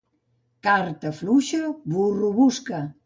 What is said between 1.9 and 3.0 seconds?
burro busca.